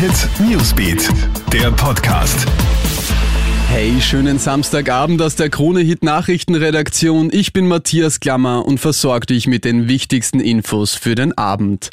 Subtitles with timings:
[0.00, 1.10] Hit Newsbeat,
[1.52, 2.46] der Podcast.
[3.68, 7.28] Hey, schönen Samstagabend aus der Krone Hit Nachrichtenredaktion.
[7.30, 11.90] Ich bin Matthias Klammer und versorge dich mit den wichtigsten Infos für den Abend.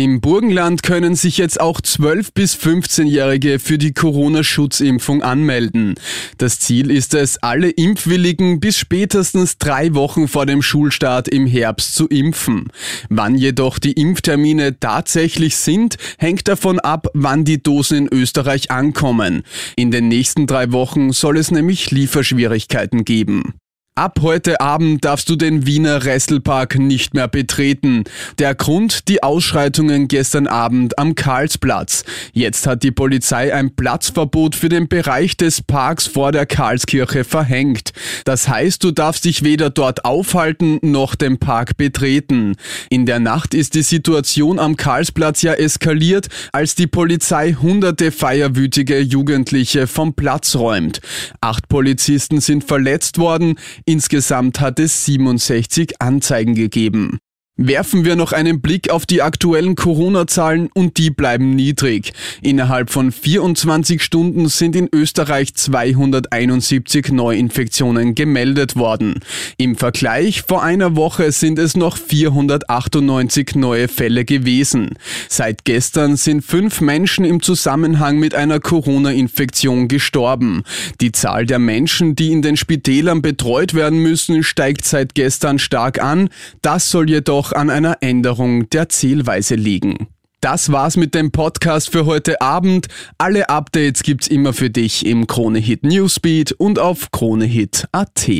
[0.00, 5.96] Im Burgenland können sich jetzt auch 12- bis 15-Jährige für die Corona-Schutzimpfung anmelden.
[6.38, 11.94] Das Ziel ist es, alle Impfwilligen bis spätestens drei Wochen vor dem Schulstart im Herbst
[11.94, 12.72] zu impfen.
[13.10, 19.42] Wann jedoch die Impftermine tatsächlich sind, hängt davon ab, wann die Dosen in Österreich ankommen.
[19.76, 23.59] In den nächsten drei Wochen soll es nämlich Lieferschwierigkeiten geben.
[24.00, 28.04] Ab heute Abend darfst du den Wiener Restelpark nicht mehr betreten.
[28.38, 32.04] Der Grund, die Ausschreitungen gestern Abend am Karlsplatz.
[32.32, 37.92] Jetzt hat die Polizei ein Platzverbot für den Bereich des Parks vor der Karlskirche verhängt.
[38.24, 42.56] Das heißt, du darfst dich weder dort aufhalten noch den Park betreten.
[42.88, 48.98] In der Nacht ist die Situation am Karlsplatz ja eskaliert, als die Polizei hunderte feierwütige
[48.98, 51.02] Jugendliche vom Platz räumt.
[51.42, 53.56] Acht Polizisten sind verletzt worden,
[53.90, 57.18] Insgesamt hat es 67 Anzeigen gegeben.
[57.62, 62.14] Werfen wir noch einen Blick auf die aktuellen Corona-Zahlen und die bleiben niedrig.
[62.40, 69.20] Innerhalb von 24 Stunden sind in Österreich 271 Neuinfektionen gemeldet worden.
[69.58, 74.94] Im Vergleich vor einer Woche sind es noch 498 neue Fälle gewesen.
[75.28, 80.62] Seit gestern sind fünf Menschen im Zusammenhang mit einer Corona-Infektion gestorben.
[81.02, 86.02] Die Zahl der Menschen, die in den Spitälern betreut werden müssen, steigt seit gestern stark
[86.02, 86.30] an.
[86.62, 90.08] Das soll jedoch an einer Änderung der Zählweise liegen.
[90.40, 92.86] Das war's mit dem Podcast für heute Abend.
[93.18, 98.30] Alle Updates gibt's immer für dich im Kronehit Newsbeat und auf kronehit.at.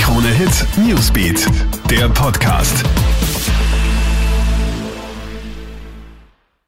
[0.00, 1.46] Kronehit Newsbeat,
[1.90, 2.84] der Podcast.